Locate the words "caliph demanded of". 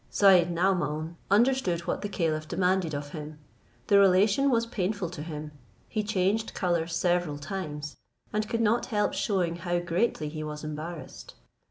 2.09-3.09